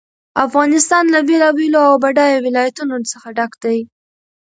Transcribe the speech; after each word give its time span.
افغانستان 0.45 1.03
له 1.13 1.19
بېلابېلو 1.27 1.79
او 1.89 1.93
بډایه 2.03 2.39
ولایتونو 2.45 2.95
څخه 3.11 3.27
ډک 3.37 3.51
دی. 3.63 3.77